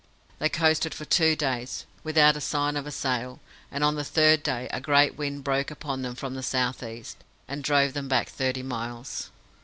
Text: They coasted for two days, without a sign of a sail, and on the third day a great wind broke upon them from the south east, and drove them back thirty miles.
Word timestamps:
They 0.39 0.49
coasted 0.49 0.95
for 0.95 1.05
two 1.05 1.35
days, 1.35 1.85
without 2.03 2.35
a 2.35 2.41
sign 2.41 2.75
of 2.75 2.87
a 2.87 2.91
sail, 2.91 3.39
and 3.69 3.83
on 3.83 3.93
the 3.93 4.03
third 4.03 4.41
day 4.41 4.67
a 4.71 4.81
great 4.81 5.15
wind 5.15 5.43
broke 5.43 5.69
upon 5.69 6.01
them 6.01 6.15
from 6.15 6.33
the 6.33 6.41
south 6.41 6.81
east, 6.81 7.17
and 7.47 7.63
drove 7.63 7.93
them 7.93 8.07
back 8.07 8.27
thirty 8.27 8.63
miles. 8.63 9.29